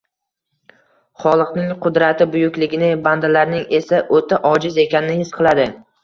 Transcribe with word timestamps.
Xoliqning 1.25 1.67
qudrati 1.83 2.25
buyukligini, 2.35 2.89
bandalarning 3.07 3.67
esa 3.81 3.99
o‘ta 4.21 4.39
ojiz 4.53 4.81
ekanini 4.85 5.19
his 5.21 5.31
qiladi. 5.37 5.69